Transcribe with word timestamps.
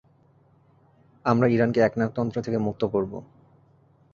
আমরা 1.25 1.47
ইরানকে 1.47 1.79
একনায়কতন্ত্র 1.81 2.37
থেকে 2.41 2.57
মুক্ত 2.57 2.81
করব। 2.85 3.13